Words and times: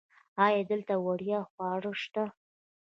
ایا 0.45 0.61
دلته 0.71 0.93
وړیا 1.05 1.39
خواړه 1.51 1.91
شته؟ 2.01 2.23